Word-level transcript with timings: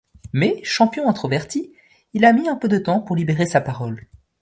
Mais, 0.33 0.59
champion 0.63 1.07
introverti, 1.07 1.73
il 2.13 2.25
a 2.25 2.33
mis 2.33 2.49
un 2.49 2.55
peu 2.55 2.67
de 2.67 2.79
temps 2.79 3.01
pour 3.01 3.15
libérer 3.15 3.45
sa 3.45 3.61
parole. 3.61 4.07